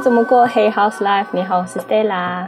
[0.00, 2.46] 怎么过？Hey House Life，你好，我是 Stella。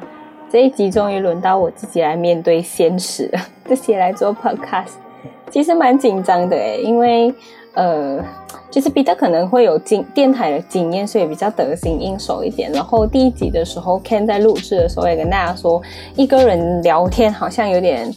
[0.50, 3.30] 这一集终于轮到我自己来面对现实，
[3.66, 4.94] 自己来做 Podcast，
[5.50, 7.32] 其实蛮紧张的诶，因为
[7.74, 8.18] 呃，
[8.70, 12.72] 就是彼得可能会有经电台的经验，所以比较得心应手一点。
[12.72, 15.82] 然后第一集的时候，Ken 在录制的时候也跟大家说，
[16.16, 18.10] 一个人聊天好像有点。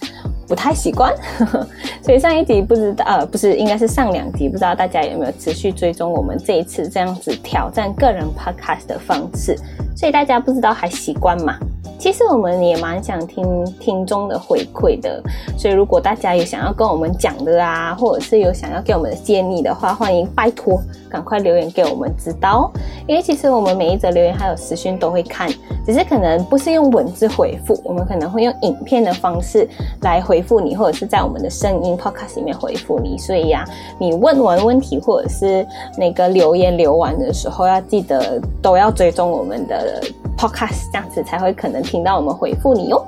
[0.48, 1.14] 不太习惯，
[2.02, 9.58] 所以上一集不知道，呃，不是，应该是上两集，不知道大家有没有持续追踪我们这一次这样子挑战个人 podcast 的方式，
[9.96, 11.58] 所以大家不知道还习惯吗？
[11.98, 15.22] 其实我们也蛮想听听众的回馈的，
[15.58, 20.80] 所以如果大家有想要跟我们讲的啊，或者是有想要给我们的建议的话，欢迎拜托
[21.10, 22.72] 赶快留言给我们知道，
[23.08, 25.50] 因为其实我们每一则留言还有私讯都会看，
[25.86, 29.68] 只是可能不是用文字回复，我们可能会用影片的方式
[30.02, 33.18] 来回复你，或者是在我们的声音 podcast 里面回复你。
[33.18, 33.66] 所以呀，
[34.00, 35.66] 你问完问题或者是
[35.98, 40.02] 那个留言留完的时候，要记得都要追踪我们的。
[40.38, 43.06] Podcast 这样子才会可能听到我们回复你哟。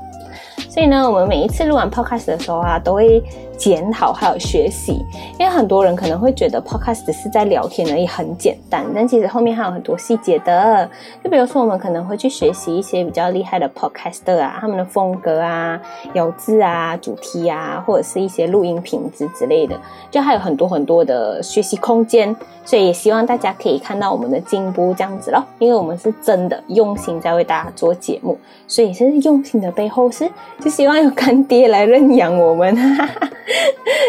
[0.70, 3.24] 所以呢，我们每一次录完 Podcast 的时候啊，都会。
[3.60, 5.06] 检讨还有学习，
[5.38, 10.90] 因为很多人可能会觉得 podcast 只是在聊天而已，很简单，但其实后面还有很多细节的。
[11.22, 15.80] 就比如说，我们可能会去学习一些比较厉害的 podcaster 啊，他们的风格啊、
[16.14, 19.78] 咬字啊、主题啊，或者是一些录音品质之类的，
[20.10, 22.34] 就还有很多很多的学习空间。
[22.66, 28.38] 所以也希望大家可以看到我们的进步这样子咯，因为我们是真的用心在为大家做节目，
[28.68, 32.78] 所以是用心的背后是就希望有干爹来认养我们。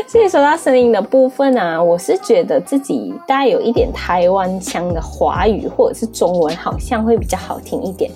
[0.06, 8.10] 所以说到声音的部分啊，我是觉得自己带有一点台湾腔的华语或者是中文，好像会比较好听一点。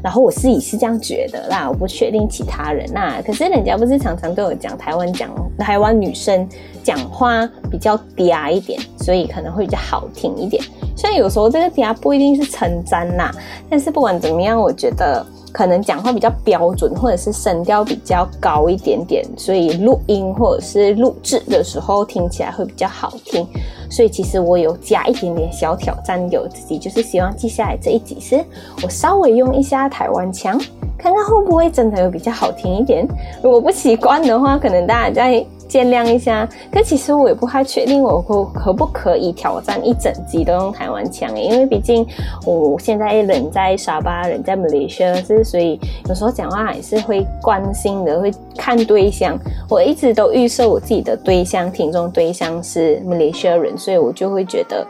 [0.00, 3.20] 然后我自己是这样觉得啦，我不确定其他人那。
[3.22, 6.48] 可是人家不是常常都有讲台湾讲台湾女生
[6.84, 10.62] 讲话比较嗲一点，所以可能会比较好听一点。
[10.96, 13.32] 虽然有时候这个嗲不一定是称赞啦，
[13.68, 15.26] 但是不管怎么样，我觉得。
[15.58, 23.44] 可能讲话比较标准，或者是声调比较高一点点，所以录音或者是录制的时候听起来会比较好听。
[23.90, 28.40] 所以其实我有加一点点小挑战给我自己，就是希望接下来这一集是
[28.84, 30.56] 我稍微用一下台湾腔，
[30.96, 33.04] 看看会不会真的有比较好听一点。
[33.42, 35.44] 如果不习惯的话，可能大家在。
[35.68, 42.06] 见谅一下，可其实我也不太确定我可可不可以挑战一整集都用台湾腔因为毕竟
[42.44, 49.38] 我现在人在沙巴，人在马来西亚，是所以有时候讲话还是会关心的，会看对象。
[49.68, 54.86] 我一直都预设我自己的对象听众对象是马来西亚人，所以我就会觉得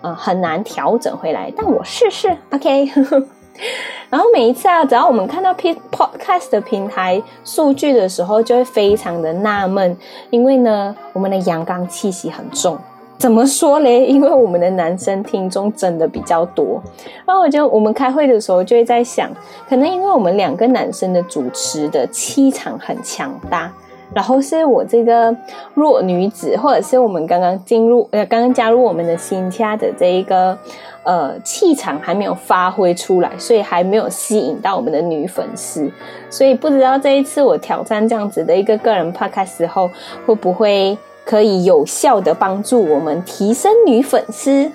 [0.00, 1.52] 呃很难调整回来。
[1.54, 2.90] 但我试试，OK。
[4.10, 9.96] 然后每一次啊，只要我们看到 Podcast 的平台数据的时候，就会非常的纳闷，
[10.30, 12.78] 因为呢，我们的阳刚气息很重。
[13.18, 14.04] 怎么说嘞？
[14.06, 16.82] 因为我们的男生听众真的比较多。
[17.24, 19.30] 然后我就我们开会的时候就会在想，
[19.68, 23.72] 可能因为我们两个男生的主持的气场很强大，
[24.14, 25.34] 然后是我这个
[25.74, 30.56] 弱女子，或者是我们刚刚进入呃刚刚加入我们的新家的这一个。
[31.04, 35.90] 呃，气场还没有发挥出来，所以还没有吸引到我们的女粉丝。
[36.30, 39.90] 所以不知道这一次我挑战这样子的一个个人 podcast 后，
[40.24, 44.70] 会不会可以有效的帮助我们提升女粉丝？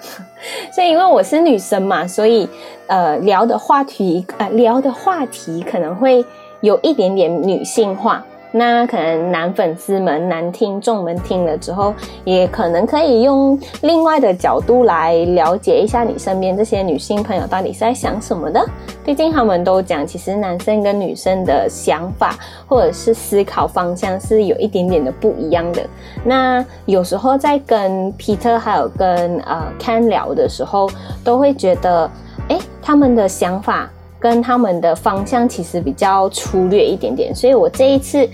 [0.70, 2.46] 所以因为我是女生嘛，所以
[2.88, 6.26] 呃聊的话题呃聊的话题可能会
[6.60, 8.22] 有一点点女性化。
[8.52, 11.94] 那可能男粉丝们、男听众们听了之后，
[12.24, 18.66] 也可能可以用另外的角度来了解一下你身边这些女性朋友到底是在想什么的。
[19.04, 22.36] 毕竟他们都讲，其实男生跟女生的想法
[22.68, 25.86] 或者是思考方向是有一点点的不一样的。
[26.24, 30.90] 那有时候在跟 Peter 还有跟呃 Ken 聊的时候，
[31.24, 32.10] 都会觉得，
[32.50, 33.90] 哎，他们的想法。
[34.20, 38.28] 跟他们的方向其实比较粗略一点点，所以我这一次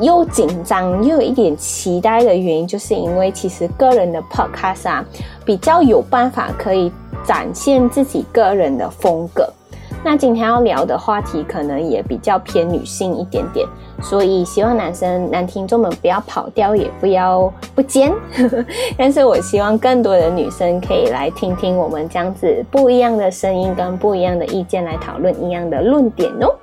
[0.00, 5.04] 又紧张又有一点期待的原因，就是因为其实个人的 podcast 啊，
[5.44, 6.90] 比较有办法可以
[7.24, 9.52] 展现自己个人的风格。
[10.02, 13.66] 那今天要聊的话题可能也比较偏女性一点点，
[14.02, 18.10] 所以希望男生男听众们不要跑掉，也不要不尖。
[18.96, 26.54] 但是我希望更多的女生可以来听听我们这样子不一样的声音跟不一样的意见来讨论一样的论点哦。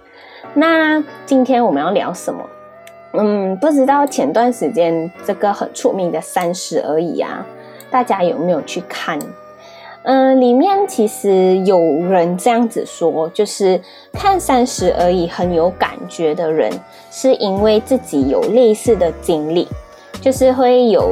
[0.54, 2.44] 那今天我们要聊什么？
[3.14, 7.46] 嗯，不知道前段时间这个很出名的三十而已啊，
[7.92, 9.20] 大家有没有去看？
[10.10, 13.78] 嗯，里面其实有人这样子说，就是
[14.14, 16.72] 看三十而已很有感觉的人，
[17.12, 19.68] 是因为自己有类似的经历，
[20.22, 21.12] 就是会有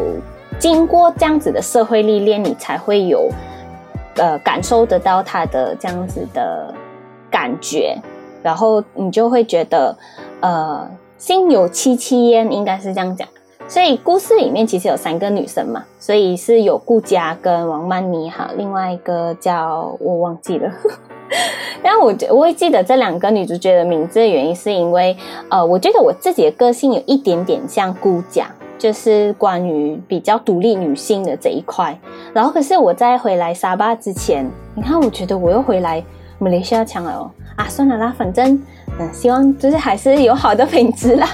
[0.57, 3.29] 经过这样子的社会历练，你才会有
[4.15, 6.73] 呃感受得到他的这样子的
[7.29, 7.97] 感觉，
[8.41, 9.93] 然后你就会觉得
[10.39, 13.27] 呃心有戚戚焉，应该是这样讲。
[13.67, 20.71] 所以故事里面其实有三个女生嘛，所以是有顾佳跟王曼妮哈，另外一个叫我忘记了。
[21.81, 25.17] 但我我会记得这两个女主角的名字的原因，是因为
[25.49, 28.47] 呃，我觉得我自己的个性有一点点像顾佳，
[28.77, 31.97] 就是关于比较独立女性的这一块。
[32.33, 36.03] 然后可是我在回来沙巴之前，你看，我觉得我又回来
[36.37, 37.31] 马来西亚强了哦。
[37.55, 38.61] 啊，算了啦，反正
[38.99, 41.27] 嗯，希望就是还是有好的品质啦。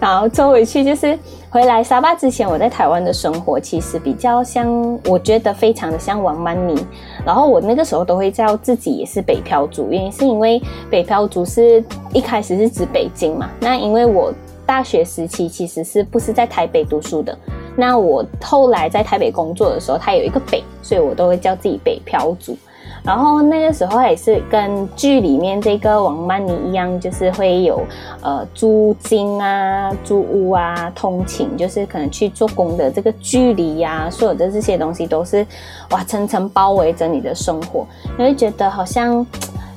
[0.00, 1.18] 然后周回去就是
[1.50, 4.68] 回来沙巴之前，我在台湾的生活其实比较像，
[5.06, 6.76] 我觉得非常的像王曼妮。
[7.24, 10.60] 然后我那个时候都会叫自己也是北漂族，原因是因为
[10.90, 13.48] 北漂族是一开始是指北京嘛。
[13.60, 14.30] 那因为我
[14.66, 17.36] 大学时期其实是不是在台北读书的，
[17.74, 22.54] 那我后来在台北工作的时候，它有一个北，所以我都会叫自己北漂族。
[23.02, 27.80] 然后那个时候也是跟剧里面这个王曼妮一样，就是会有
[28.22, 35.46] 呃租金啊、租屋啊、通勤，就是可能去做工的这个距离呀，所有的这些东西都是
[35.90, 37.86] 哇层层包围着你的生活，
[38.18, 39.26] 你会觉得好像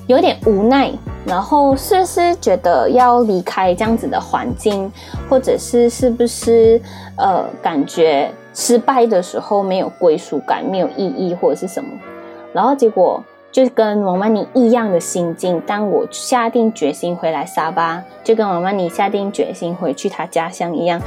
[0.07, 0.91] 有点无奈。
[1.23, 4.91] 然后是不是觉得要离开这样子的环境，
[5.29, 6.81] 或者是是不是
[7.15, 11.89] 呃感觉失败的时候没有归属感、没有意义或者是什么？
[12.53, 15.61] 然后结果就跟王曼妮一样的心境。
[15.67, 21.01] 当我下定决心回来沙巴，就跟王曼妮下定决心回去她家乡一样，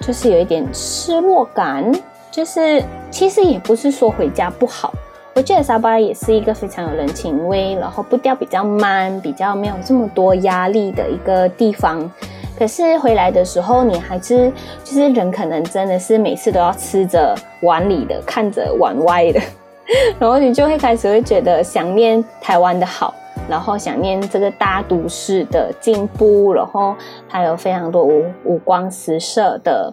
[0.00, 1.92] 就是有一点失落感。
[2.30, 4.92] 就是其实也不是说回家不好，
[5.34, 12.08] 我觉得沙巴也是一个非常有人情味，然后步调比较慢，比较没有这么多压力的一个地方。
[12.56, 14.52] 可是回来的时候，你还是
[14.84, 19.40] 就是人，可能真的是每次都要吃着碗里的，看着碗外的。
[20.18, 23.14] 然后你就会开始会觉得想念台湾的好，
[23.48, 26.94] 然后想念这个大都市的进步，然后
[27.26, 29.92] 还有非常多五五光十色的，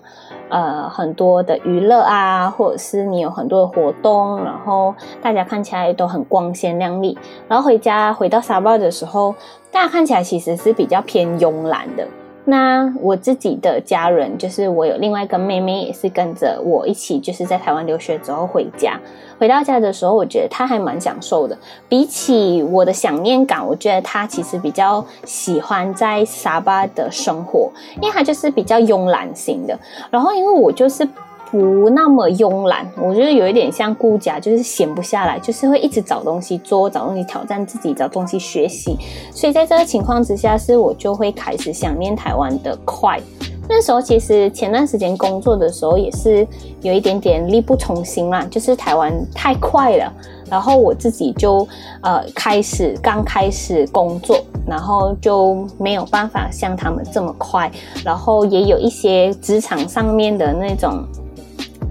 [0.50, 7.18] 呃，很多的娱乐啊，或者是你有很多的活动，然后大家看起来都很光鲜亮丽。
[7.48, 9.34] 然后回家回到沙巴的时候，
[9.72, 12.06] 大家看起来其实是比较偏慵懒的。
[12.46, 19.00] 那我自己的家人，就是我有另外一个妹妹，也是跟着我一起，就是在台湾留学之后回家。
[19.38, 21.58] 回到家的时候，我觉得她还蛮享受的。
[21.90, 29.78] 比起我的想念感，我觉得她其实比较喜欢在沙巴的生活，因为她就是比较慵懒型的。
[30.12, 31.08] 然后因为我就是。
[31.52, 38.98] 不那么慵懒，我觉得有一点像顾家，就是闲不下来，就是会一直找东西做，找东西挑战自己，找东西学习。
[39.32, 43.20] 所以在这个情况之下，是我就会开始想念台湾的快。
[43.68, 46.46] 那时候其实前段时间工作的时候，也是
[46.82, 50.12] 有一点点力不从心啦，就是台湾太快了。
[50.50, 51.68] 然后我自己就
[52.02, 57.72] 呃开始刚开始工作，然后就没有办法像他们这么快，
[58.04, 61.04] 然后也有一些职场上面的那种。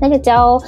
[0.01, 0.59] 那个叫，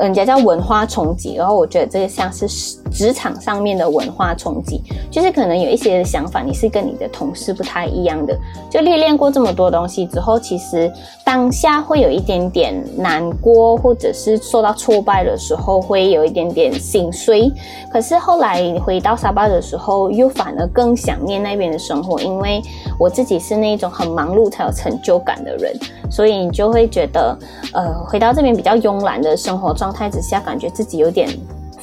[0.00, 2.48] 人家叫文化冲击，然后我觉得这个像是
[2.90, 8.36] 职场上面的文化冲击，就是可能有一些想法你是跟你的同事不太一样的，
[8.70, 10.90] 就历练过这么多东西之后，其实
[11.22, 17.52] 当下会有一点点难过，或者是受到挫败的时候，会有一点点心碎。
[17.92, 22.62] 可是后来回到沙巴的时候，又反而更想念那边的生活，因为
[22.98, 25.72] 我自己是那种很忙碌才有成就感的人。
[26.10, 27.38] 所以你就会觉得，
[27.72, 31.28] 呃，回到这边比较慵懒的生活状态之下，感觉自己有点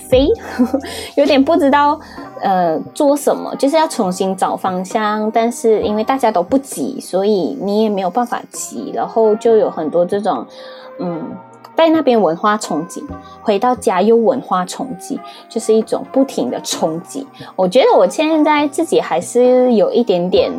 [0.10, 0.28] 飞，
[1.16, 2.00] 有点不知道
[2.42, 5.30] 呃做什么，就是要重新找方向。
[5.32, 10.46] 但是因为大家都不急，所以你也没有办法急，然后就有很多这种，
[11.00, 11.30] 嗯，
[11.76, 13.04] 在那边文化冲击，
[13.42, 17.28] 回到家又文化冲击，就是一种不停的冲击。
[17.56, 20.52] 我觉得我现在自己还是有一点点，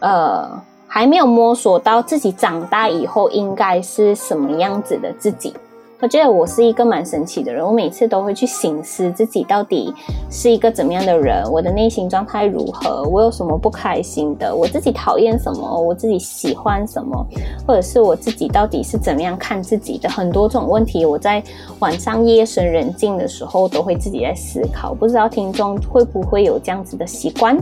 [0.00, 0.48] 呃。
[0.92, 5.54] 还没有摸索到自己长大以后应该是什么样子的自己。
[6.02, 9.92] 我觉得我是一个蛮神奇的人，我每次都会去醒思自己到底
[10.30, 17.26] 是一个怎么样的人，我的内心状态如何，我有什么不开心的，我自己讨厌什么，我自己喜欢什么，
[17.66, 21.42] 或者是我自己到底是怎么样看自己的，很多这种问题，我在
[21.80, 24.94] 晚上夜深人静的时候都会自己在思考。
[24.94, 27.58] 不知道听众会不会有这样子的习惯？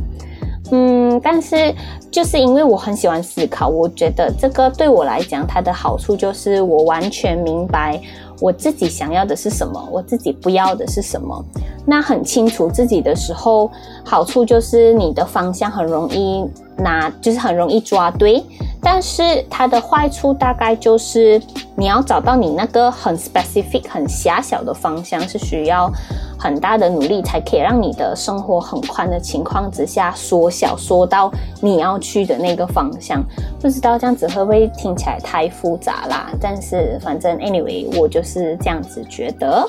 [0.71, 1.75] 嗯，但是
[2.11, 7.99] 就是因为我很喜欢思考，我觉得这个对我来讲，它的好处就是我完全明白
[8.41, 11.45] 我自己想要的是什么，我自己不要的是什么。
[11.87, 13.71] 那很清楚自己的时候，
[14.05, 16.45] 好处就是你的方向很容易
[16.77, 18.43] 拿，就是很容易抓对。
[18.81, 21.41] 但是它的坏处大概就是
[21.75, 25.91] 你要找到你那个很 specific、很狭小的方向，是需要
[26.39, 31.31] 很大的努力才可以让你的生活很宽的情况之下缩小，缩到
[31.61, 33.23] 你要去的那个方向。
[33.61, 36.31] 不知道这样子会不会听起来太复杂啦？
[36.41, 39.69] 但是反正 anyway，我就是这样子觉得。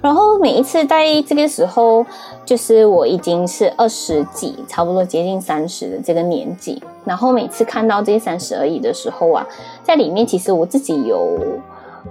[0.00, 2.04] 然后每一次在这个时候，
[2.44, 6.82] 就是我已经是二十几，差不多接近三十的这个年纪。
[7.04, 9.46] 然后每次看到这些三十而已的时候啊，
[9.82, 11.38] 在里面其实我自己有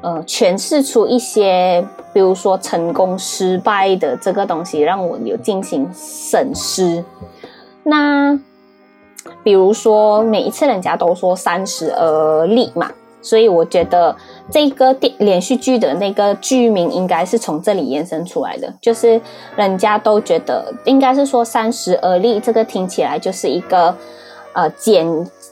[0.02, 7.04] 呃诠释出一些，比如说成功、失败的这个东西，让我有进行审视。
[7.84, 8.40] 那
[9.44, 12.92] 比如说每一次人家都说三十而立嘛。
[13.20, 14.16] 所以我觉得
[14.50, 19.20] 这个电连续剧的那个剧名应该是从这里延伸出来的，就是
[19.58, 23.94] 人家都觉得应该是说三十而立，这个听起来就是一个
[24.54, 25.06] 呃减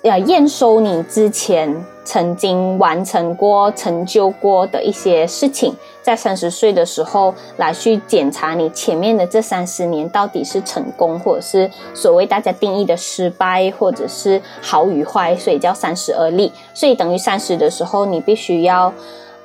[0.04, 1.76] 呃验收你之前。
[2.06, 16.54] 曾经完成过、成就过的一些事情，在三十岁的时候来去检查你前面的这三十年到底是成功，或者是所谓大家定义的失败，或者是好与坏，所以叫三十而立。
[16.76, 18.94] 所以等于三十的时候，你必须要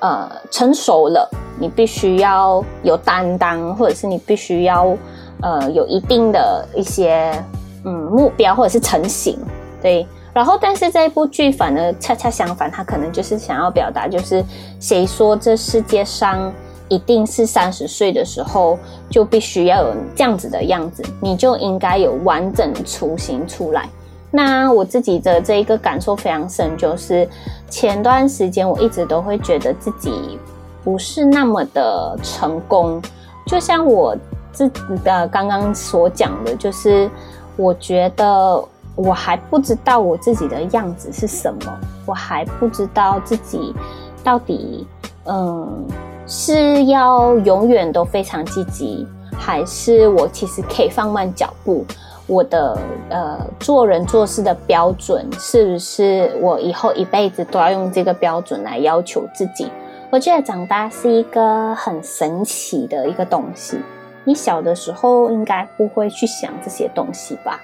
[0.00, 4.94] 呃成熟了，你必须要有担当，或者是你必须要
[5.40, 7.32] 呃有一定的一些
[7.86, 9.38] 嗯目标，或者是成型，
[9.80, 10.06] 对。
[10.32, 14.44] 然后，但是这一部剧反而恰恰相反，他可能就是想要表达，就是
[14.78, 16.52] 谁说这世界上
[16.88, 18.78] 一定是三十岁的时候
[19.10, 23.88] 就必须要有这样子的样子，你就应该有完整雏形出来。
[24.30, 27.28] 那我自己的这一个感受非常深，就是
[27.68, 30.38] 前段时间我一直都会觉得自己
[30.84, 33.02] 不是那么的成功，
[33.46, 34.16] 就像我
[34.52, 37.10] 自己的刚刚所讲的，就是
[37.56, 38.64] 我觉得。
[39.02, 41.73] 我还不知道我自己的样子是什么，
[42.04, 43.75] 我还不知道自己
[44.23, 44.87] 到底，
[45.25, 45.87] 嗯，
[46.26, 51.85] 是要永远都非常积极，还是我其实可以放慢脚步？
[52.26, 52.78] 我的
[53.09, 59.69] 呃做人做事的标准是不是我以后一辈子都要用这个标准来要求自己？
[60.11, 63.80] 我觉得长大是一个很神奇的一个东西。
[64.25, 67.59] 你小的时候应该不会去想这些东西吧？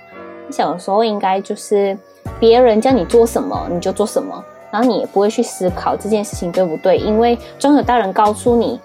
[0.51, 1.97] 小的时候应该就是
[2.39, 8.81] 别人叫你做什么你就做什么，然后你也不会去思考这件事情对不对，因为总有大人告诉你，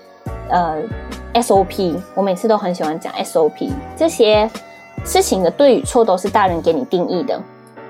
[0.49, 0.81] 呃
[1.33, 4.49] ，SOP，我每次都很喜欢讲 SOP，这些
[5.03, 7.41] 事情的对与错都是大人给你定义的。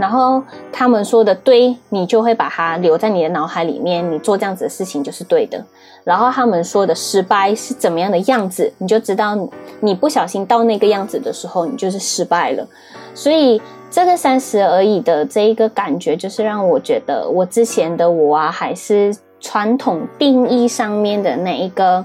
[0.01, 0.41] 然后
[0.73, 5.63] 他们说的对，你就会把它留在你的脑海里面，你做这样子的事情就是对的。
[6.03, 9.37] 然后他们说的失败是怎么样的样子，你就知道
[9.79, 12.67] 你不小心到那个样子的时候，你就是失败了。
[13.13, 22.03] 所以这个三十而已的这一个感觉，就是让我觉得我之前的我啊，还是传统定义上面的那一个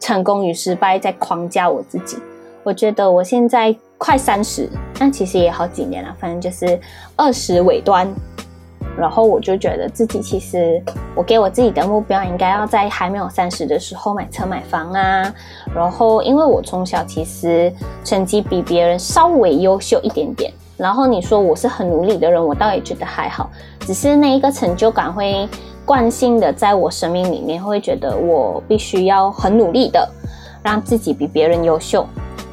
[0.00, 2.18] 成功与失败在框架我自己。
[2.64, 3.76] 我觉得我现在。
[3.98, 6.14] 快三十，但其实也好几年了。
[6.18, 6.78] 反正就是
[7.16, 8.06] 二十尾端，
[8.96, 10.82] 然后我就觉得自己其实，
[11.14, 15.34] 我给我自己的目标应该要在还没有三十的时候买车买房啊。
[15.74, 17.72] 然后，因为我从小其实
[18.04, 20.52] 成绩比别人稍微优秀一点点。
[20.76, 23.50] 然后你说我是很努力的人，我倒也觉得还好。
[23.80, 25.48] 只是那一个成就感会
[25.86, 30.06] 惯性的在我生命里面，会觉得我必须要很努力的
[30.62, 32.06] 让自己比别人优秀。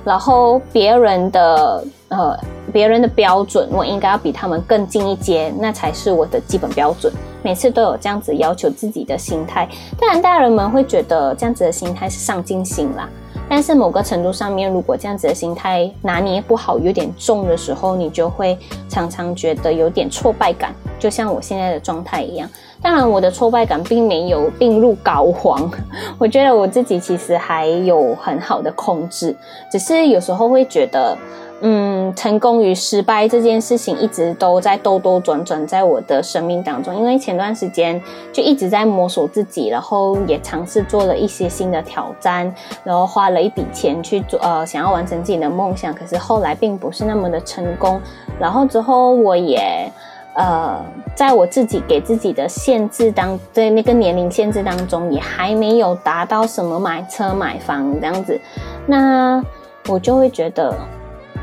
[0.03, 2.37] 然后别人的呃，
[2.71, 7.11] 别人的标准，我应该要比他们更近一阶，那才是我的基本标准。
[7.41, 9.67] 每次都有这样子要求自己的心态，
[9.99, 13.09] 当然大人们会觉得这样子的心态是上进心啦。
[13.49, 18.57] 但是某个程度上面，如果这样子的心态拿捏不好，有点重的时候，你就会
[18.89, 22.49] 常常觉得有点挫败感，就像我现在的状态一样。
[22.81, 25.69] 当然，我的挫败感并没有病入膏肓，
[26.17, 29.35] 我觉得我自己其实还有很好的控制，
[29.71, 31.17] 只是有时候会觉得。
[31.65, 36.93] 嗯，成功与失败这件事情一直都在兜兜转转在我的生命当中。
[36.93, 38.01] 因为前段时间
[38.33, 42.53] 就一直在摸索自己，然后也尝试做了一些新的挑战，
[42.83, 47.97] 然后花了一笔钱去做呃想要完成自己的梦想，可是后来并不是那么的成功。
[48.37, 49.89] 然后之后我也
[50.35, 50.83] 呃
[51.15, 58.37] 在我自己给自己的限制当在那个年龄限制当中，也还没有达到什么买车买房这样子，
[58.85, 59.41] 那
[59.87, 60.75] 我就会觉得。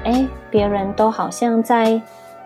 [0.04, 2.00] 哎，别人都好像在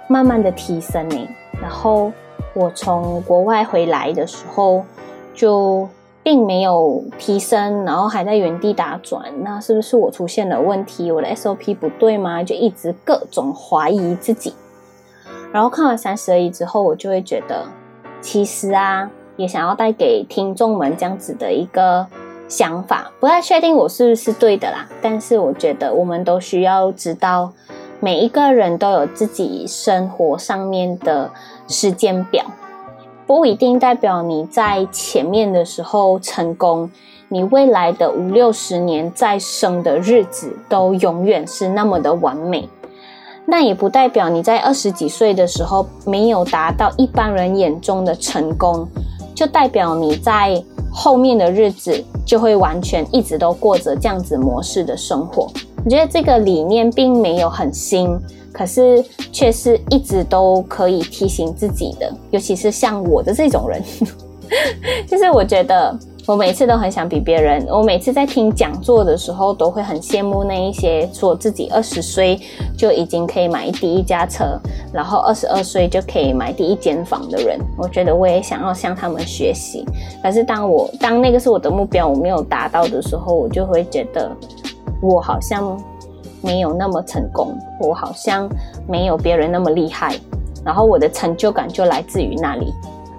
[0.08, 1.28] 慢慢的提升呢。
[1.60, 2.12] 然后
[2.52, 4.84] 我从国外回来的时候，
[5.32, 5.88] 就
[6.22, 11.12] 并没有提升，然后还在原地打转，那是不是我出现了问题？
[11.12, 12.42] 我的 SOP 不对吗？
[12.42, 14.52] 就一直各种怀疑自己。
[15.52, 17.64] 然后看完三十而已之后，我就会觉得，
[18.20, 22.04] 其实啊，也想要带给听众们这样子的一个
[22.48, 24.88] 想法，不太确定我是不是对的啦。
[25.00, 27.52] 但是我觉得我们都需要知道，
[28.00, 31.30] 每一个人都有自己生活上面的
[31.66, 32.44] 时间表。
[33.26, 36.90] 不一定代表你在前面的时候成功，
[37.28, 42.68] 你未来的五六十年再生的日子都永远是那么的完美。
[43.46, 48.86] 那也不代表你在二十几岁的时候没有达到一般人眼中的成功，
[49.34, 50.62] 就代表你在
[50.92, 55.50] 后面的日子就会完全一直都过着这样子模式的生活。
[55.84, 58.18] 我觉得这个理念并没有很新。
[58.54, 63.82] 可是却是一直都可以提醒自己的，尤其是像我的这种人，
[65.10, 67.66] 就是我觉得我每次都很想比别人。
[67.68, 72.40] 我每次在听讲座的时候，都会很羡慕那一些说自己二十岁
[72.76, 74.58] 就已经可以买第一架车，
[74.90, 77.60] 然后二十二岁就可以买第一间房的人。
[77.76, 79.84] 我觉得我也想要向他们学习。
[80.22, 84.30] 可是当我当那个是我的目标，我没有达到的时候，我就会觉得
[85.02, 85.78] 我好像。
[86.42, 88.46] 没有那么成功，我好像
[88.86, 90.14] 没有别人那么厉害，
[90.62, 92.70] 然后我的成就感就来自于那里，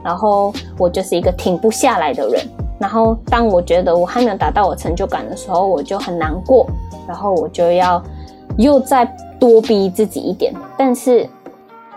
[0.03, 2.47] 然后我就是一个停不下来的人，
[2.79, 6.67] 然后当我觉得我还没有达到我成就感的时候，我就很难过，
[7.07, 8.01] 然后我就要
[8.57, 9.05] 又再
[9.39, 11.27] 多逼自己一点，但是，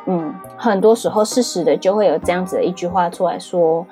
[0.06, 3.86] 嗯，很多时候适时的就会有这样子的一句话出来说，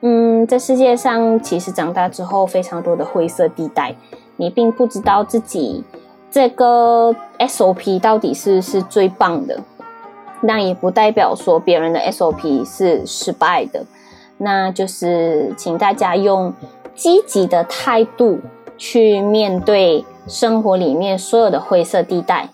[0.00, 3.94] 嗯，在世界上其实长大之后非常多的灰色地带，
[4.36, 5.84] 你并不知道自己。
[6.30, 9.60] 这个 SOP 到底是是最棒的，
[10.40, 13.84] 那也不代表说别人的 SOP 是失败的。
[14.44, 16.52] 那就是请大家用
[16.96, 18.40] 积极的态度
[18.76, 22.48] 去面对生活里面所有的灰色地带。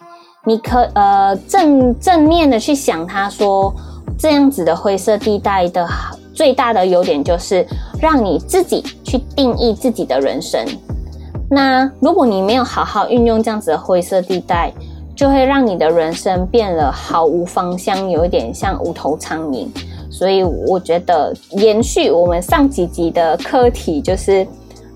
[0.44, 3.74] 你可呃正正面的去想，他说
[4.18, 5.86] 这样子的灰色地带的
[6.34, 7.66] 最大的优点就是
[8.00, 10.64] 让你自己去定义自己的人生。
[11.50, 14.70] 那如果你没有好好运用这样子的灰色地带，
[15.16, 19.66] 就会让你的人生变得毫无方向，有一点像无头苍蝇。
[20.10, 24.46] 所以我觉得延续我们上几集的课题，就是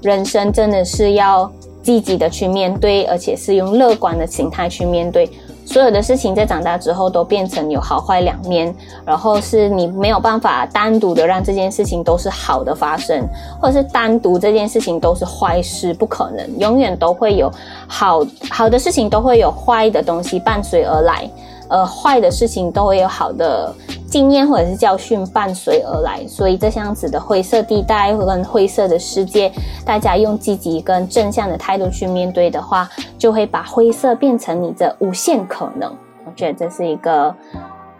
[0.02, 1.50] 人生真的是要
[1.82, 5.30] 积极的去面对，而且是用乐观的心态去面对。
[5.64, 8.74] 所有的事情在长大之后都变成有好坏两面，
[9.06, 13.24] 然后是你没有办法单独的让这件事情都是好的发生，
[13.60, 17.50] 或者是单独这件事情都是坏事，不可能，永远都会有
[17.86, 21.30] 好好的事情都会有坏的东西伴随而来，
[21.68, 23.72] 呃，坏的事情都会有好的。
[24.12, 29.50] 经验或者是教训伴随而来，所以这样子的灰色地带跟灰色的世界，
[29.86, 35.90] 大家用积极跟正向的态度去面对的话，就会把灰色变成你的无限可能。
[36.26, 37.34] 我觉得这是一个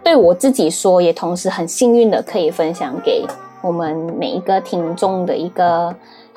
[0.03, 3.25] 对我自己说，也同时很幸运的可以分享给
[3.63, 5.91] 我们每一个听众的一个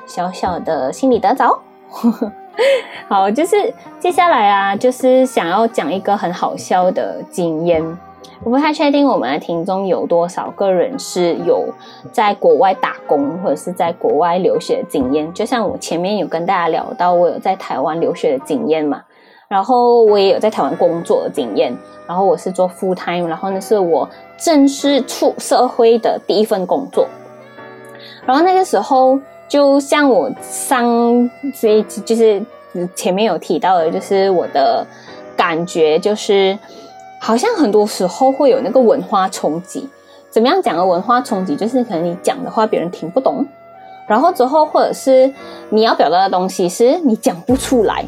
[0.07, 1.55] 小小的心理得着。
[3.07, 7.85] 好，就是接下来啊，就是想要讲一个很好笑的经验。
[8.43, 11.67] 我不太确定我们的听众有多少个人是有
[12.11, 15.33] 在国外打工或者是在国外留学的经验。
[15.33, 19.01] 就像我前面有跟大家聊到，我有在台湾留学的经验嘛，
[19.47, 21.75] 然后我也有在台湾工作的经验，
[22.07, 27.07] 然后我是做 full time，然后那是我正式出社会的第一份工作。
[28.25, 32.41] 然后那个时候，就像我上这一集就是
[32.95, 34.85] 前面有提到的，就是我的
[35.35, 36.57] 感觉就是。
[37.19, 39.89] 好像很多时候会有那个文化冲击，
[40.29, 41.55] 怎么样讲的文化冲击？
[41.55, 43.45] 就是可能你讲的话别人听不懂，
[44.07, 45.31] 然后之后或者是
[45.69, 48.05] 你要表达的东西是你讲不出来，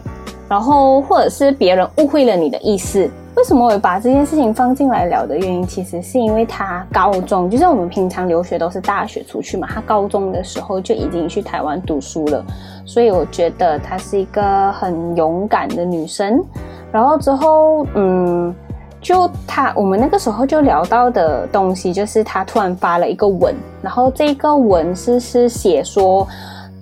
[0.48, 3.10] 然后或者是别人误会了你的意思。
[3.36, 12.43] 为什么我把这件事情放进来聊的原因，其实是因为他高中，就是我们平常留学都是大学出去嘛，他高中的时候就已经去台湾读书了，
[12.86, 16.43] 所以我觉得她是一个很勇敢的女生。
[16.91, 18.54] 然后之后，嗯。
[19.01, 26.27] 就他，我们那个时候就聊到的东西，就是他突然发了一个文，然后这个文是是写说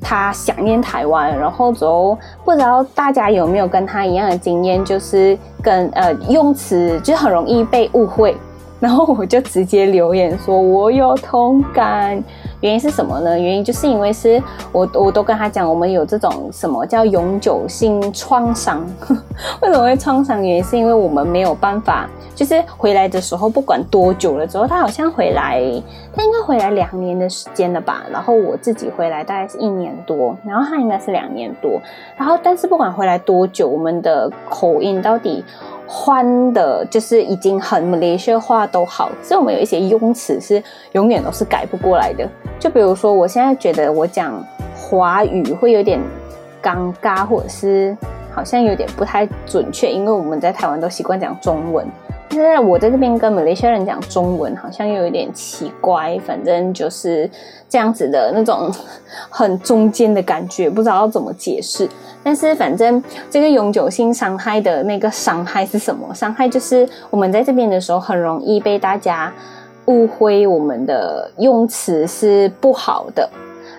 [0.01, 8.35] 他想念台湾，然后之后不知道大家有没有跟他一样的经验，就是跟呃用词就很容易被误会，
[8.79, 12.23] 然后我就直接留言说我有同感，
[12.61, 13.39] 原因是什么呢？
[13.39, 18.85] 原因就是因为是我我都跟他讲，我们有这种什么叫永久性创伤。
[19.61, 20.45] 为什么会创伤？
[20.45, 25.59] 原因是因为我们没有办法，就是回来的时候不管多久了之后，他好像回来，
[26.13, 28.03] 他应该回来两年的时间了吧。
[28.11, 31.81] 然后我自己回来大概是一年多，然后他应该是两年多。
[32.15, 35.43] 然后但是不管回来多久，我们的口音到底。
[35.87, 42.27] 欢的，就是已经很马来西亚话都好，所以我们有一些用词是永远都是改不过来的。
[42.59, 44.43] 就比如说，我现在觉得我讲
[44.75, 45.99] 华语会有点
[46.61, 47.95] 尴尬，或者是
[48.31, 51.87] 好像有点不太准确，因为我们在台湾都习惯讲中文。
[52.29, 56.19] 现在我在这边跟马来西亚人讲中文，好像又有点奇怪。
[56.25, 57.27] 反正就是
[57.67, 58.71] 这样子的那种
[59.29, 61.89] 很中间的感觉，不知道怎么解释。
[62.23, 66.13] 但是反正这个永久性伤害的那个伤害是什么？
[66.13, 69.33] 伤害就是我们在这边的时候，很容易被大家
[69.85, 73.27] 误会我们的用词是不好的。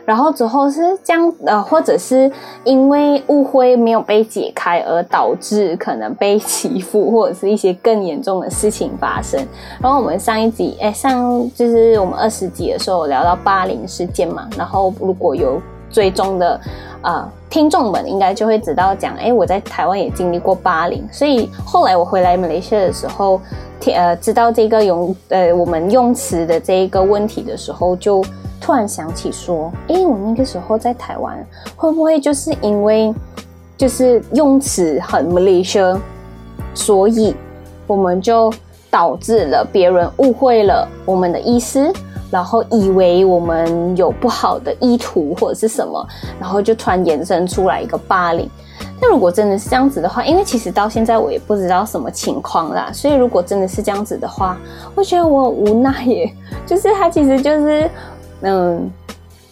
[0.09, 2.33] 然后之后是这样，呃，或者是
[2.65, 9.39] 因为误会没有被解开，而导致可能被欺负，或者是一些更严重的事情发生。
[9.79, 11.23] 然后我们上一集，哎，上
[11.55, 14.49] 就是我们二十集的时候聊到霸凌事件嘛。
[14.57, 16.59] 然后如果有追踪的，
[17.03, 23.39] 呃，听众们应该就会知道讲，哎，我在台湾也经历过霸凌，所以后来我回来马来西亚的时候，
[23.79, 28.25] 听呃，知道这个用，呃，我们用词的这一个问题的时候，就。
[28.61, 33.15] 突然想起说，哎，我那个时候在台湾，会不会就是因为
[33.77, 35.99] 就是用词很 Malaysia，
[36.75, 37.35] 所以
[37.87, 38.53] 我们就
[38.91, 41.91] 导致了别人误会了我们的意思，
[42.31, 46.07] 然后以为我们有不好的意图或者是什么，
[46.41, 48.51] 然后就突然延伸出来一个霸凌。
[49.01, 54.59] 那如果真的是这样子的话，因为其实到现在我也不知道什么情况啦，所以如果真的是这样子的话，
[54.95, 56.35] 我觉得我很无奈耶，
[56.67, 57.89] 就是他其实就是。
[58.41, 58.79] 那，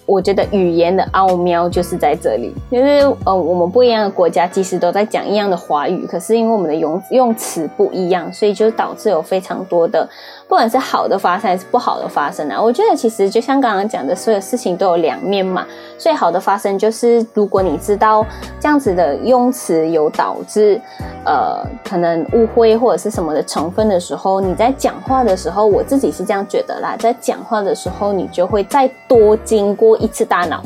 [0.04, 10.08] 我觉得语言的奥妙就是在这里，因为呃，我们不一样的国家其实都在讲一样的华语，可是因为我们的用用词不一样，所以就导致有非常多的。
[10.48, 15.66] 不管是好的发生还是不好的发生啊，我觉得其实就像刚刚讲的，所有事情都有两面嘛。
[15.98, 18.24] 所以好的发生就是，如果你知道
[18.60, 20.80] 这样子的用词有导致
[21.24, 30.62] 呃可能误会或者是什么的成分的时候，你在讲话的时候，我自己是这样觉得啦，在讲话的时候，你就会再多经过一次大脑。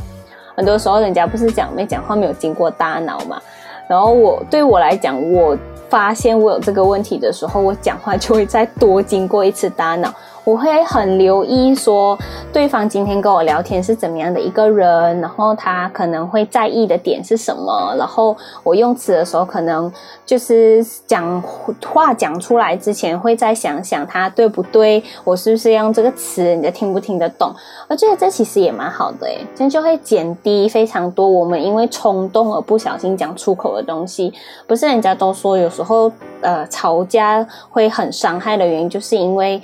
[0.55, 3.40] 很多时候人家不是讲没讲话没有经过大脑嘛，
[3.88, 5.57] 然后我对我来讲我。
[5.90, 10.14] 发现我有这个问题的时候，我讲话就会再多经过一次大脑。
[10.44, 12.18] 我会很留意说
[12.53, 19.92] 对方今天跟我聊天是怎么样的一个人，然后他可能会在意的点是什么，然后我用词的时候可能
[20.24, 21.40] 就是讲
[21.87, 27.55] 话讲出来之前会再想想他对不对，我是不是用这个词，你听不听得懂？
[27.88, 34.33] 我觉得这其实也蛮好的诶，这样就会减低非常多我们因为冲动而不小心讲出口的东西。
[34.66, 39.61] 不是人家都说有时候呃吵架会很伤害的原因，就是因为。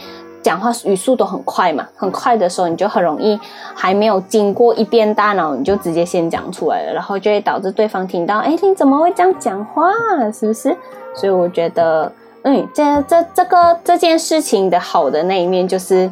[0.47, 3.37] 讲话语速都很快嘛，很快的时候你就很容易
[3.75, 9.91] 还没有经过一遍大脑，你就直接先讲出来了，然后就会导致对方听到，哎，你怎么会这样讲话？
[10.33, 10.77] 是不是？
[11.17, 16.09] 所以我觉得，嗯，这这这个这件事情的好的那一面就是，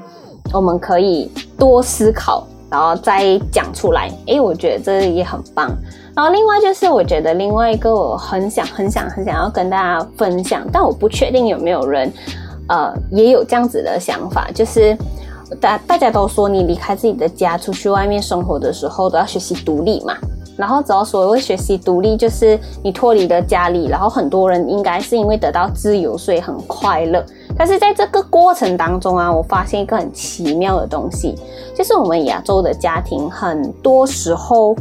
[0.52, 4.10] 我们可以多思考，然后再讲出来。
[4.26, 5.70] 哎，我觉得这也很棒。
[6.16, 12.12] 然后另外就是，我觉得另外一个我很想很想很想要跟大家分享，但我不确定有没有人。
[12.68, 14.96] 呃，也有这样子的想法，就是
[15.60, 20.14] 大大家都说，你离开自己的家，出去外面生活的时候，都要学习独立嘛。
[20.56, 27.24] 然后只要所谓学习独立，就是你脱离了家里，然后很多人应该是因为得到自由，所以很快乐。
[27.58, 31.34] 但是在这个过程当中啊，我发现一个很奇妙的东西，
[31.76, 34.74] 就是我们亚洲的家庭，很多时候。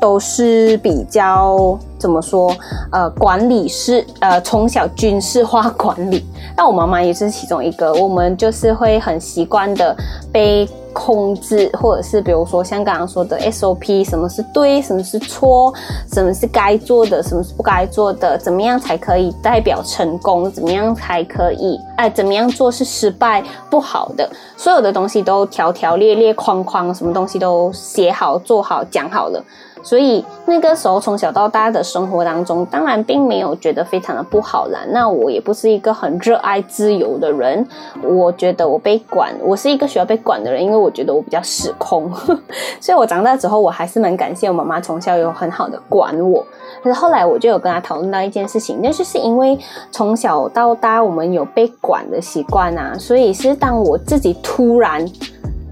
[0.00, 2.52] 都是比较怎么说？
[2.90, 6.24] 呃，管理是呃，从小军事化管理。
[6.56, 7.92] 那我妈妈也是其中一个。
[7.92, 9.94] 我们就是会很习惯的
[10.32, 15.72] 被控制，或者是比如说像刚刚说的 SOP，什么是对，什么是错，
[16.12, 20.50] 什么是该做的，什么是不该做的，怎么样才可以代表成功？
[20.50, 21.78] 怎么样才可以？
[21.96, 24.28] 哎，怎么样做是失败不好的？
[24.56, 29.42] 所有的东西都条条列列、框框，什么东西都写好、做好、讲好了。
[29.82, 34.80] 所以那个时候从小到大的生活当中，当然并没有觉得非常的不好啦。
[34.90, 37.66] 那我也不是一个很热爱自由的人，
[38.02, 42.10] 我觉得我被管，我是一个需要被管的人，因为我觉得我比较失控。
[42.80, 46.44] 所以我长大之后，我还是蛮感谢我妈妈从小有很好的管我。
[46.82, 49.58] 可是后来我就有跟她讨论到一件事情，那就是因为
[49.90, 55.06] 从小到大我们有被管的习惯啊，所以是当我自己突然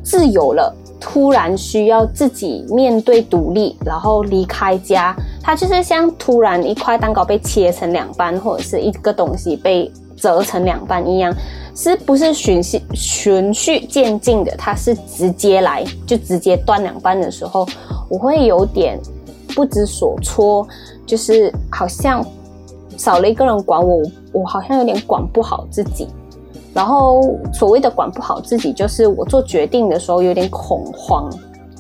[0.03, 0.75] 自由了。
[1.01, 11.33] 突然需要自己面对独立，然后离开家，它就是像突然一块蛋糕被切成两半，或者是一个东西被折成两半一样，
[11.75, 14.53] 是不是循序循序渐进的？
[14.59, 17.67] 它是直接来就直接断两半的时候，
[18.09, 18.99] 我会有点
[19.55, 20.67] 不知所措，
[21.07, 22.25] 就是好像
[22.97, 26.09] 少了一个人管我，我好像有点管不好自己。
[26.75, 31.29] 然后所谓的管不好自己，就是我做决定的时候有点恐慌，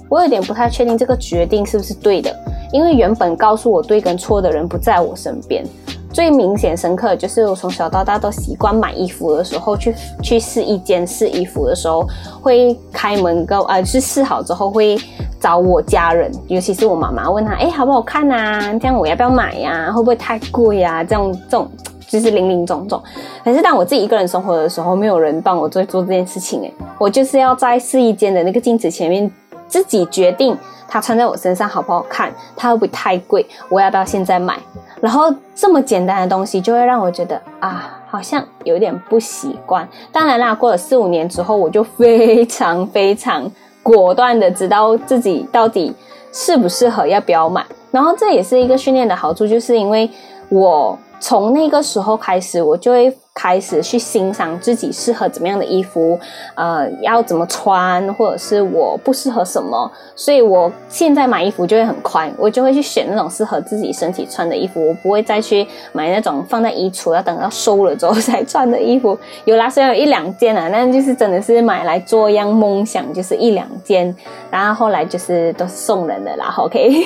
[0.09, 2.35] 我有点不太确定这个决定是不是对的，
[2.73, 5.65] 因为原本告诉我对跟错的人不在我身边。
[6.11, 12.05] 最明显深刻的就是我从小到大都习惯买衣服的时候去去试衣间试衣服的时候，
[12.41, 14.99] 会开门跟呃是试好之后会
[15.39, 19.93] 找我家人，尤其是我妈妈问他哎好不好看啊，这样我要不要买呀？
[19.93, 21.05] 会不会太贵呀？
[21.05, 21.69] 这样这种。
[22.09, 23.03] 就是零零总总，
[23.45, 29.31] 可是当我自己一个人生活的时候，没有人帮我做做这件事情，诶，我就是要在试衣间的那个镜子前面
[29.69, 30.57] 自己决定
[30.89, 34.59] 它穿在我身上好不好看，它会不会太贵，我要不要现在买？
[35.03, 39.87] 然后这么简单的东西就会让我觉得啊，好像有点不习惯。
[40.11, 43.47] 当然啦，过了四五年之后，我就非常非常
[43.83, 45.95] 果断的知道自己到底
[46.33, 47.63] 适不适合，要不要买。
[47.91, 50.09] 然后这也是一个训练的好处，就是因为
[50.49, 50.99] 我。
[51.21, 56.19] 从那个时候开始，我就会开始去欣赏自己适合怎么样的衣服，
[56.55, 59.91] 呃，要怎么穿，或者是我不适合什么。
[60.15, 69.17] 所以我现在买衣服就会很快，我就会去选那种适合自己身体穿的衣服，我不会再去买那种放在衣橱要等到收了之后才穿的衣服。
[69.45, 74.15] 有啦，虽然有一两件啊，但就是真的是买来做样梦想，就是一两件，
[74.51, 76.55] 然后后来就是都是送人的啦。
[76.59, 77.05] OK。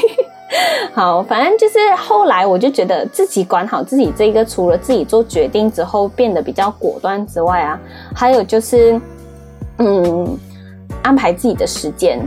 [0.93, 7.81] 好，反正就是后来我就觉得自己管好自己这个，除了自己做决定之后变得比较果断之外啊，
[8.15, 9.01] 还有就是，
[9.79, 10.39] 嗯，
[11.03, 12.21] 安排自己的时间，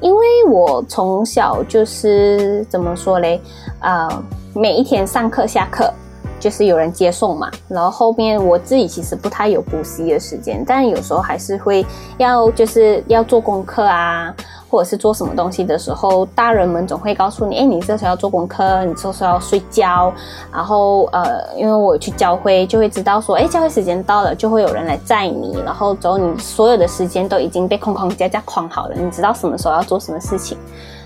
[0.00, 3.40] 因为我从小就是怎么说嘞，
[3.80, 4.22] 呃，
[4.54, 5.90] 每一天上课下课
[6.38, 11.86] 就是有人接送嘛，然后后面我自己其实不太有补习的时间，但有时候还是会
[12.18, 14.34] 要就是要做功课啊。
[14.72, 20.10] 或者是做什么东西的时候，大人们总会告诉你：“哎，你这时候要做功课，你这时候要睡觉。”
[20.50, 30.56] 然后，呃，因为我去教会，就会知道说：“哎，教会时间到了，就会有人来载你。”然后之后，你所有的时间都已经被框框架架框好了，你知道什么时候要做什么事情。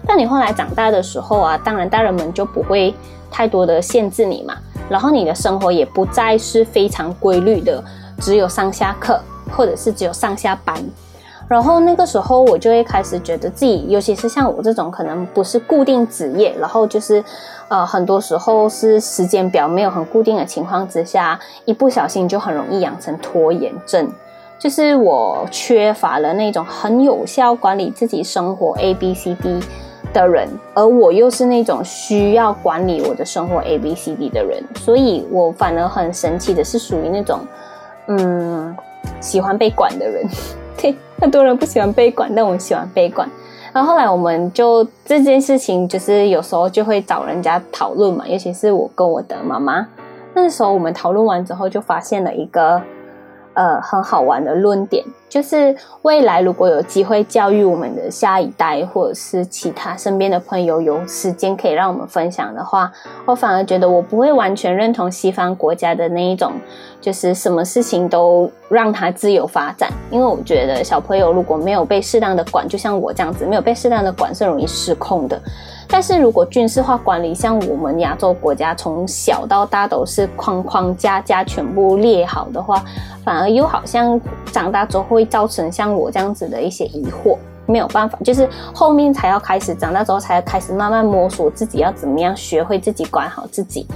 [0.07, 2.95] 但你后来长大的时候啊，当然大人们就不会
[3.33, 4.55] 太多的限制你嘛。
[4.89, 7.83] 然后你的生活也不再是非常规律的，
[8.21, 9.21] 只有上下课，
[9.57, 10.77] 或者是只有上下班。
[11.49, 17.23] 然后那个时候，我就会开始觉得自己，尤其是像我这种可能不是固定职业，然后就是，
[17.69, 24.11] 呃，很多时候是时间表没有很固定的情况之下，一不小心就很容易养成拖延症。
[24.59, 29.61] 就是我缺乏了那种很有效管理自己生活 A B C D
[30.13, 37.39] 的人，而我又是那种需要管理我的生活 A B C D 的人，所以我反而很神奇的是属于那种，
[38.09, 38.75] 嗯，
[39.21, 40.27] 喜欢被管的人。
[40.79, 43.29] 对， 很多人不喜欢被管，但我喜欢被管。
[43.73, 49.87] 然后后来我们就这件事情，就是有时候就会找人家讨论嘛，尤其是我跟我的妈妈。
[50.35, 52.81] 那时候我们讨论完之后，就发现了一个。
[53.59, 55.03] 呃，很好玩的论点
[55.37, 62.91] 就是，未来如果有机会教育我们的下一代，或者是其他身边的朋友有时间可以让我们分享的话，
[63.27, 66.53] 我反而觉得我不会完全认同西方国家的那一种，
[67.03, 69.91] 就是什么事情都让他自由发展。
[70.11, 75.39] 因为我觉得小朋友如果没有被适当的管，就像我这样子，没有被适当的管是容易失控的。
[75.89, 82.83] 但是如果军事化管理，像我们亚洲国家从小到大都是框框架架全部列好的话，
[83.23, 84.21] 反而又好像
[84.51, 87.37] 长大之后会造成像我这样子的一些疑惑，
[87.67, 93.87] 没有办法，就是后面才要开始长大之后才要开始慢慢摸索自己要怎么样学会自己管好自己。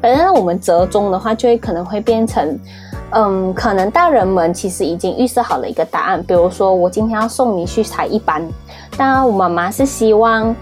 [0.00, 2.58] 反正我们折中的话，就会可能会变成，
[3.10, 8.42] 嗯，可能大人们其实已经预设好了一个答案，比如说我今天要送你去才艺班，
[8.96, 10.54] 当然我妈妈是希望。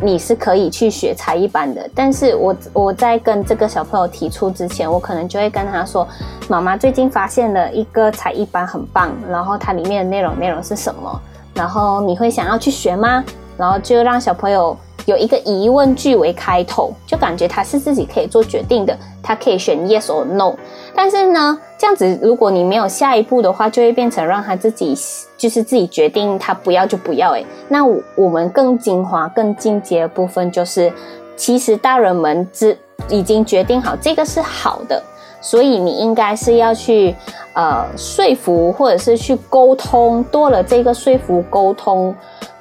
[0.00, 6.06] 你是可以去学才艺班的，但是我我在跟这个小朋友提出之前，我可能就会跟他说，
[6.48, 11.20] 妈妈最近发现了一个才艺班很棒，然后它里面的内容内容是什么，
[11.52, 13.24] 然后你会想要去学吗？
[13.56, 14.76] 然后就让小朋友
[15.08, 20.54] 有一个疑问句为开头，就感觉他是自己可以做决定的，他可以选 yes or no。
[20.94, 24.94] 但是呢，这样子如果你没有下一步的话，就会变成让他自己
[25.38, 27.30] 就是自己决定，他不要就不要。
[27.30, 30.92] 诶，那我们更精华、更进阶的部分就是，
[31.34, 32.76] 其实大人们只
[33.08, 35.02] 已经决定好这个是好的，
[35.40, 37.14] 所以你应该是要去
[37.54, 42.14] 呃说服，或者是去沟通，多了这个说服沟通。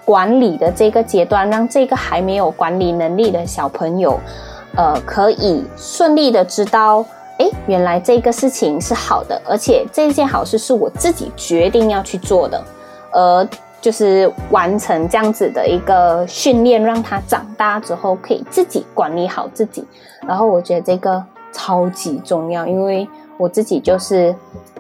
[0.07, 4.17] 管理的这个阶段，让这个还没有管理能力的小朋友，
[4.77, 7.03] 呃，可以顺利的知道，
[7.39, 12.63] 哎，原来这个事情是好的，而且这件好事是我自己决定要去做的，
[13.11, 13.45] 而
[13.81, 19.85] 就是完成这样子的一个训练，让他长大之后可以自己管理好自己。
[20.25, 23.05] 然后我觉得这个超级重要，因为
[23.37, 24.35] 我自己就是。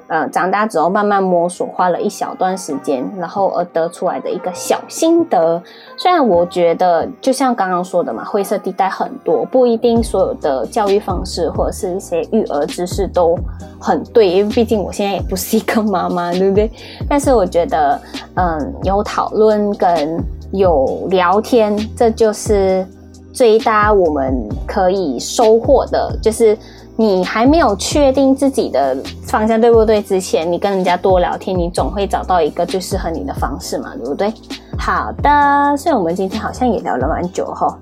[0.09, 5.61] 呃，长大之后慢慢摸索，花了一小段时间，然后而得出来的一个小心得。
[5.97, 13.37] 虽然我觉得，就像刚刚说的嘛，灰色地带很多，不一定所有的教育方式或者是一些育儿知识都
[13.81, 16.71] 很对，因为毕竟我现在也不是一个妈妈，对不对？
[17.09, 17.99] 但是我觉得，
[18.35, 20.17] 嗯，有讨论跟
[20.53, 22.87] 有聊天，这就是
[23.33, 26.57] 最大我们可以收获的，就是。
[26.99, 34.33] 你还没有确定自己的方向对不对之前，你跟人家多聊天，你总会找到一个最适合你的方式嘛，对不对？
[34.79, 37.77] 好的，所以我们今天好像也聊了蛮久哈，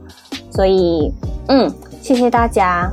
[0.51, 1.13] 所以
[1.47, 2.91] 嗯，谢谢大家。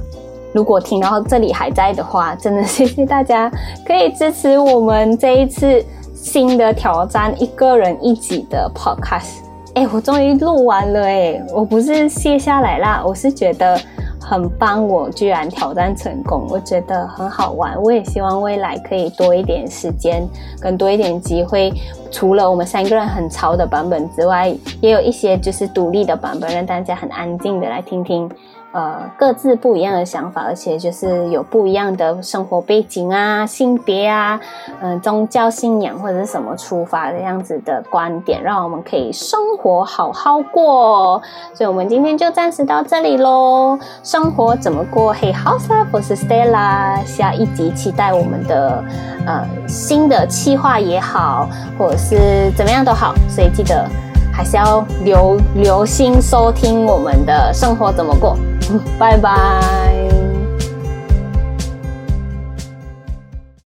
[0.52, 3.50] 如果听到这里还在的话，真的谢谢大家，
[3.84, 9.40] 可以支持我们这一次新的挑战一个人一集的 podcast。
[9.74, 13.76] 哎，我终于录完了哎，我不是卸下来啦，我是觉得。
[14.32, 17.78] 很棒，我居然挑战成功，我觉得很好玩。
[17.82, 20.26] 我也希望未来可以多一点时间，
[20.58, 21.70] 更多一点机会。
[22.10, 24.48] 除了我们三个人很潮的版本之外，
[24.80, 28.26] 也有一些就是独立的版本，让大家很安静的来听听。
[28.72, 34.40] 呃，各自不一样的想法，而且就是有不一样的生活背景啊、性别啊、
[34.80, 41.20] 嗯、宗教信仰或者是什么出发的样子的观点，让我们可以生活好好过。
[41.52, 43.78] 所以，我们今天就暂时到这里喽。
[44.02, 47.04] 生活怎么过？Hey House Life，我是 Stella。
[47.04, 48.82] 下一集期待我们的
[49.26, 51.46] 呃新的企划也好，
[51.78, 53.14] 或者是怎么样都好。
[53.28, 53.86] 所以记得
[54.32, 58.36] 还是要留留心收听我们的生活怎么过。
[58.98, 60.21] 拜拜。